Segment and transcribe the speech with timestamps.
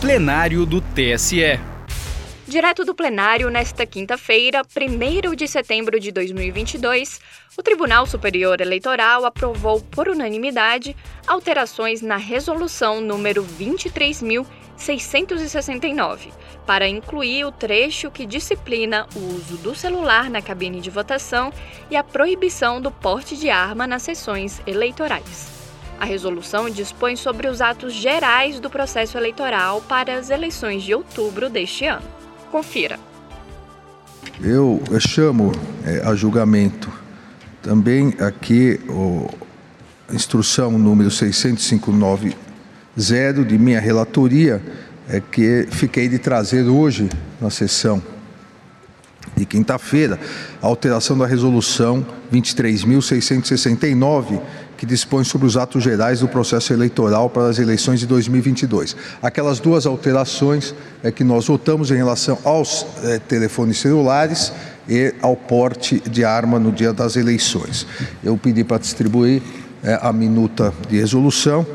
[0.00, 1.60] plenário do TSE.
[2.48, 7.20] Direto do plenário, nesta quinta-feira, 1 de setembro de 2022,
[7.54, 16.32] o Tribunal Superior Eleitoral aprovou por unanimidade alterações na resolução número 23.669,
[16.64, 21.52] para incluir o trecho que disciplina o uso do celular na cabine de votação
[21.90, 25.59] e a proibição do porte de arma nas sessões eleitorais.
[26.00, 31.50] A resolução dispõe sobre os atos gerais do processo eleitoral para as eleições de outubro
[31.50, 32.06] deste ano.
[32.50, 32.98] Confira.
[34.42, 35.52] Eu, chamo
[35.84, 36.90] é, a julgamento
[37.62, 38.80] também aqui
[40.08, 42.34] a instrução número 6590
[43.46, 44.62] de minha relatoria,
[45.08, 47.08] é que fiquei de trazer hoje
[47.40, 48.02] na sessão
[49.36, 50.18] de quinta-feira
[50.62, 54.40] a alteração da resolução 23.669
[54.80, 58.96] que dispõe sobre os atos gerais do processo eleitoral para as eleições de 2022.
[59.22, 64.50] Aquelas duas alterações é que nós votamos em relação aos é, telefones celulares
[64.88, 67.86] e ao porte de arma no dia das eleições.
[68.24, 69.42] Eu pedi para distribuir
[69.84, 71.66] é, a minuta de resolução.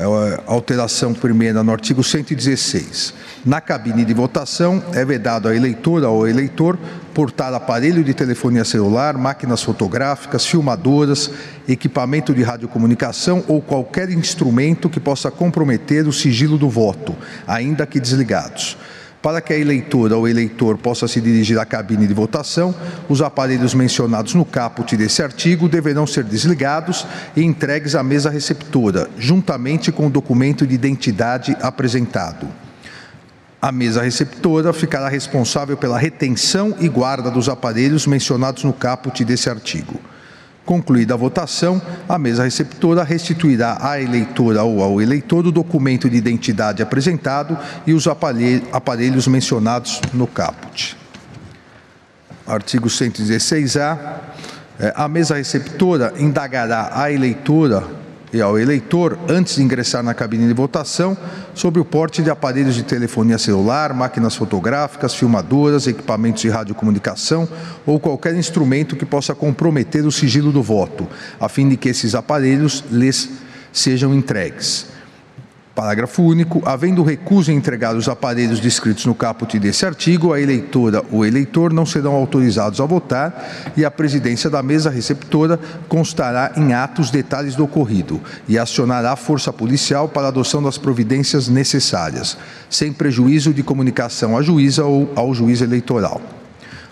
[0.00, 3.12] É, alteração primeira no artigo 116.
[3.44, 6.78] Na cabine de votação, é vedado à eleitora ou eleitor
[7.12, 11.30] portar aparelho de telefonia celular, máquinas fotográficas, filmadoras,
[11.68, 17.14] equipamento de radiocomunicação ou qualquer instrumento que possa comprometer o sigilo do voto,
[17.46, 18.78] ainda que desligados.
[19.22, 22.74] Para que a eleitora ou eleitor possa se dirigir à cabine de votação,
[23.06, 29.10] os aparelhos mencionados no caput desse artigo deverão ser desligados e entregues à mesa receptora,
[29.18, 32.48] juntamente com o documento de identidade apresentado.
[33.60, 39.50] A mesa receptora ficará responsável pela retenção e guarda dos aparelhos mencionados no caput desse
[39.50, 40.00] artigo.
[40.70, 46.16] Concluída a votação, a mesa receptora restituirá à eleitora ou ao eleitor o documento de
[46.16, 50.96] identidade apresentado e os aparelhos mencionados no caput.
[52.46, 54.20] Artigo 116-A.
[54.78, 57.82] É, a mesa receptora indagará à eleitora
[58.32, 61.16] e ao eleitor, antes de ingressar na cabine de votação,
[61.54, 67.48] sobre o porte de aparelhos de telefonia celular, máquinas fotográficas, filmadoras, equipamentos de radiocomunicação
[67.84, 71.08] ou qualquer instrumento que possa comprometer o sigilo do voto,
[71.40, 73.28] a fim de que esses aparelhos lhes
[73.72, 74.86] sejam entregues.
[75.74, 76.62] Parágrafo único.
[76.66, 81.72] Havendo recuso em entregar os aparelhos descritos no caput desse artigo, a eleitora ou eleitor
[81.72, 85.58] não serão autorizados a votar e a presidência da mesa receptora
[85.88, 90.76] constará em atos detalhes do ocorrido e acionará a força policial para a adoção das
[90.76, 92.36] providências necessárias,
[92.68, 96.39] sem prejuízo de comunicação à juíza ou ao juiz eleitoral.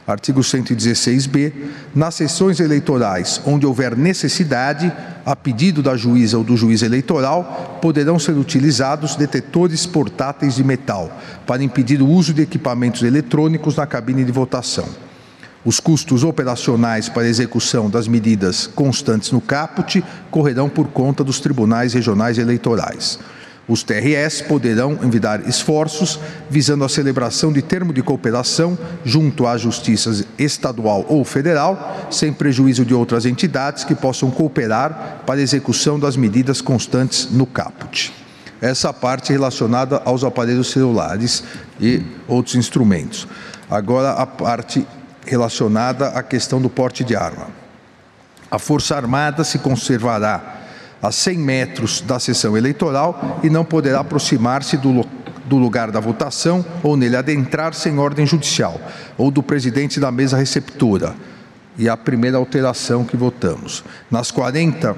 [0.09, 1.53] Artigo 116b.
[1.95, 4.91] Nas sessões eleitorais onde houver necessidade,
[5.27, 11.13] a pedido da juíza ou do juiz eleitoral, poderão ser utilizados detetores portáteis de metal
[11.47, 14.89] para impedir o uso de equipamentos eletrônicos na cabine de votação.
[15.63, 21.93] Os custos operacionais para execução das medidas constantes no caput correrão por conta dos tribunais
[21.93, 23.19] regionais eleitorais.
[23.69, 26.19] Os TRS poderão envidar esforços
[26.49, 32.83] visando a celebração de termo de cooperação junto à Justiça Estadual ou Federal, sem prejuízo
[32.83, 38.11] de outras entidades que possam cooperar para a execução das medidas constantes no caput.
[38.59, 41.45] Essa parte relacionada aos aparelhos celulares
[41.79, 43.29] e outros instrumentos.
[43.71, 44.87] Agora, a parte
[45.27, 47.49] relacionada à questão do porte de arma.
[48.51, 50.58] A Força Armada se conservará
[51.03, 55.05] a 100 metros da sessão eleitoral e não poderá aproximar-se do,
[55.45, 58.81] do lugar da votação ou nele adentrar-se em ordem judicial
[59.17, 61.15] ou do presidente da mesa receptora.
[61.77, 63.85] E a primeira alteração que votamos.
[64.11, 64.97] Nas 40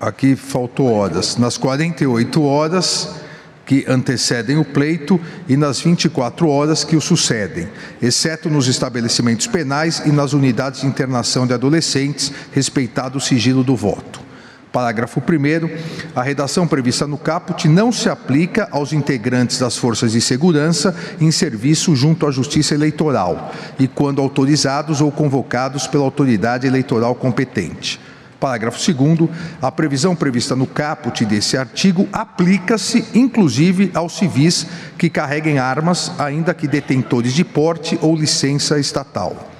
[0.00, 1.36] aqui faltou horas.
[1.36, 3.27] Nas 48 horas
[3.68, 7.68] que antecedem o pleito e nas 24 horas que o sucedem,
[8.00, 13.76] exceto nos estabelecimentos penais e nas unidades de internação de adolescentes, respeitado o sigilo do
[13.76, 14.20] voto.
[14.72, 16.16] Parágrafo 1.
[16.16, 21.30] A redação prevista no caput não se aplica aos integrantes das forças de segurança em
[21.30, 28.00] serviço junto à Justiça Eleitoral e quando autorizados ou convocados pela autoridade eleitoral competente.
[28.38, 29.28] Parágrafo 2
[29.60, 36.54] a previsão prevista no caput desse artigo aplica-se inclusive aos civis que carreguem armas, ainda
[36.54, 39.57] que detentores de porte ou licença estatal.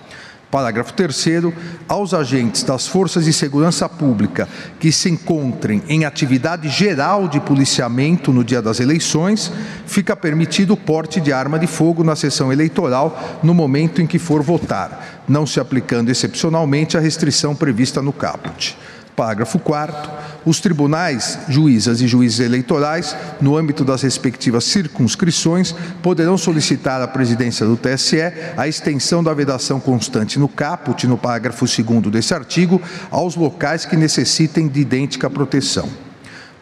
[0.51, 1.53] Parágrafo 3
[1.87, 4.49] aos agentes das Forças de Segurança Pública
[4.81, 9.53] que se encontrem em atividade geral de policiamento no dia das eleições,
[9.87, 14.19] fica permitido o porte de arma de fogo na sessão eleitoral no momento em que
[14.19, 18.77] for votar, não se aplicando excepcionalmente a restrição prevista no caput.
[19.19, 20.13] Parágrafo 4
[20.47, 27.67] os tribunais, juízas e juízes eleitorais, no âmbito das respectivas circunscrições, poderão solicitar à presidência
[27.67, 32.81] do TSE a extensão da vedação constante no caput, no parágrafo 2 desse artigo,
[33.11, 36.08] aos locais que necessitem de idêntica proteção.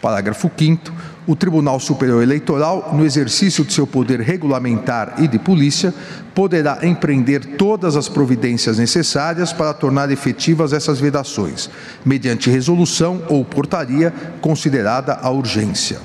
[0.06, 0.92] Parágrafo 5
[1.26, 5.92] o Tribunal Superior Eleitoral, no exercício de seu poder regulamentar e de polícia,
[6.32, 11.68] poderá empreender todas as providências necessárias para tornar efetivas essas vedações,
[12.04, 15.98] mediante resolução ou portaria considerada a urgência.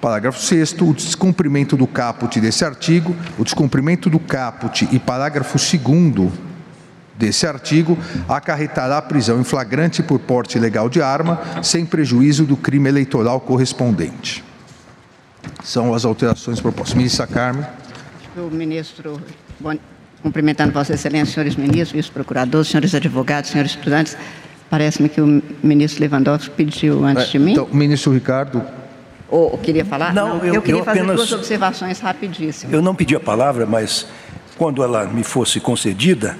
[0.00, 6.49] Parágrafo 6 o descumprimento do caput desse artigo, o descumprimento do caput e parágrafo 2
[7.20, 12.88] desse artigo acarretará prisão em flagrante por porte ilegal de arma, sem prejuízo do crime
[12.88, 14.42] eleitoral correspondente.
[15.62, 16.96] São as alterações propostas.
[16.96, 17.64] Ministra Carmen.
[18.36, 19.20] O ministro,
[19.58, 19.76] bom,
[20.22, 24.16] cumprimentando Vossa Excelência, senhores ministros, vice-procuradores, senhores advogados, senhores estudantes,
[24.70, 27.52] parece-me que o ministro Lewandowski pediu antes de mim.
[27.52, 28.62] Então, ministro Ricardo.
[29.28, 30.14] Ou queria falar?
[30.14, 32.72] Não, não eu, eu, queria eu fazer apenas, duas observações rapidíssimas.
[32.72, 34.06] Eu não pedi a palavra, mas
[34.56, 36.36] quando ela me fosse concedida,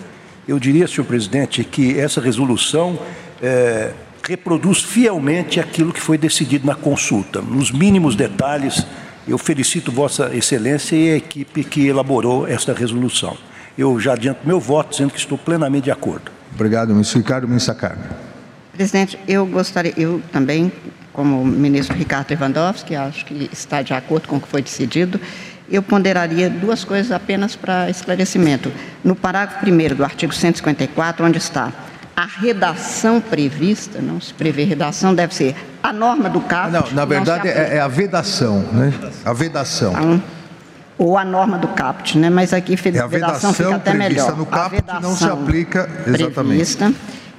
[0.51, 2.99] eu diria, senhor presidente, que essa resolução
[3.41, 3.93] é,
[4.29, 8.85] reproduz fielmente aquilo que foi decidido na consulta, nos mínimos detalhes.
[9.29, 13.37] Eu felicito Vossa Excelência e a equipe que elaborou esta resolução.
[13.79, 16.33] Eu já adianto meu voto, dizendo que estou plenamente de acordo.
[16.53, 17.47] Obrigado, ministro Ricardo.
[17.47, 18.05] Ministra Carmen.
[18.73, 20.73] Presidente, eu gostaria, eu também,
[21.13, 25.21] como ministro Ricardo Lewandowski, acho que está de acordo com o que foi decidido,
[25.71, 28.73] eu ponderaria duas coisas apenas para esclarecimento.
[29.05, 31.73] No parágrafo 1 do artigo 154, onde está
[32.17, 36.73] a redação prevista, não se prevê redação, deve ser a norma do caso.
[36.73, 38.93] Não, na verdade não é, é, a vedação, né?
[39.25, 39.93] A vedação.
[39.93, 40.23] Então,
[40.99, 42.29] ou a norma do CAPT, né?
[42.29, 44.37] Mas aqui é a vedação fica até melhor.
[44.37, 46.35] no CAPT não se aplica exatamente.
[46.35, 46.93] Prevista,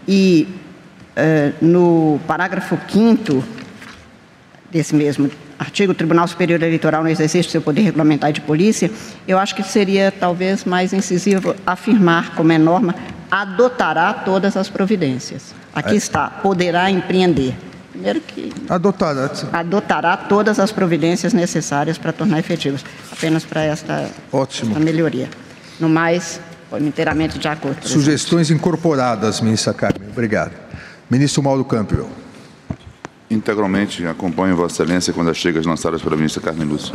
[0.08, 0.48] e
[1.16, 3.44] uh, no parágrafo 5
[4.72, 5.30] desse mesmo
[5.62, 8.90] artigo, Tribunal Superior Eleitoral no exercício do seu poder regulamentar de polícia,
[9.28, 12.96] eu acho que seria talvez mais incisivo afirmar como é norma,
[13.30, 15.54] adotará todas as providências.
[15.74, 15.98] Aqui é.
[15.98, 17.56] está, poderá empreender.
[17.92, 19.30] Primeiro que adotará.
[19.54, 22.84] adotará todas as providências necessárias para tornar efetivos.
[23.12, 24.72] Apenas para esta, Ótimo.
[24.72, 25.30] esta melhoria.
[25.80, 26.42] No mais,
[26.80, 27.88] inteiramente de acordo.
[27.88, 30.10] Sugestões incorporadas, ministra Carmen.
[30.10, 30.54] Obrigado.
[31.10, 32.21] Ministro Mauro Campbell.
[33.32, 36.94] Integralmente acompanho Vossa Excelência quando as chegas lançadas pela ministra Carmen Lúcia.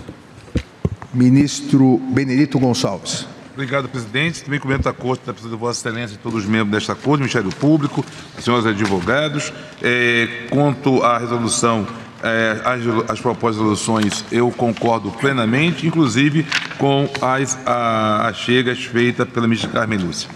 [1.15, 3.27] Ministro Benedito Gonçalves.
[3.55, 4.45] Obrigado, presidente.
[4.45, 7.21] Também cumprimento a corte da presença de Vossa Excelência e todos os membros desta corte,
[7.21, 8.05] Ministério Público,
[8.39, 9.51] senhores advogados.
[9.83, 11.87] É, quanto à resolução,
[12.23, 16.47] é, as, as, propostas de resoluções, eu concordo plenamente, inclusive
[16.77, 20.29] com as, a, as chegas feitas pela ministra Carmen Lúcia.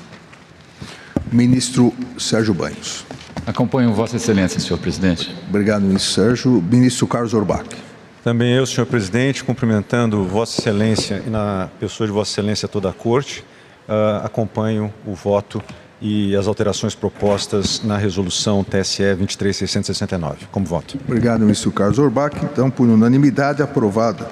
[1.31, 3.05] Ministro Sérgio Banhos.
[3.46, 5.34] Acompanho Vossa Excelência, senhor presidente.
[5.48, 6.50] Obrigado, ministro Sérgio.
[6.62, 7.64] Ministro Carlos Orbach.
[8.22, 12.92] Também eu, senhor presidente, cumprimentando Vossa Excelência e na pessoa de Vossa Excelência toda a
[12.92, 13.44] Corte,
[13.88, 15.62] uh, acompanho o voto
[16.00, 20.46] e as alterações propostas na resolução TSE 23669.
[20.50, 20.98] Como voto.
[21.06, 22.37] Obrigado, ministro Carlos Orbach.
[22.42, 24.28] Então, por unanimidade, aprovada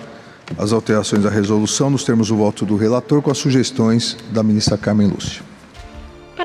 [0.56, 4.78] as alterações da resolução nos termos do voto do relator com as sugestões da ministra
[4.78, 5.42] Carmen Lúcia.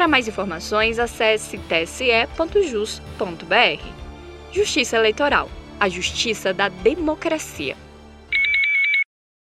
[0.03, 2.27] Para mais informações, acesse tse.jus.br.
[4.51, 7.77] Justiça Eleitoral a justiça da democracia.